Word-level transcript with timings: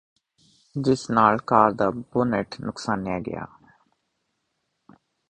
ਜਿਸ 0.75 1.09
ਨਾਲ 1.11 1.37
ਕਾਰ 1.37 1.71
ਦਾ 1.71 1.89
ਬੁਨੇਟ 1.91 2.59
ਨੁਕਸਾਨਿਆ 2.61 3.19
ਗਿਆ 3.19 3.45